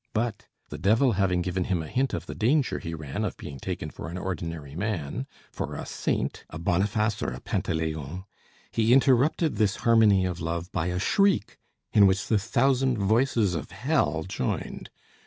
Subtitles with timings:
[0.13, 3.59] But, the devil having given him a hint of the danger he ran of being
[3.59, 8.23] taken for an ordinary man, for a saint, a Boniface or a Pantaléon,
[8.71, 11.59] he interrupted this harmony of love by a shriek
[11.93, 14.89] in which the thousand voices of hell joined.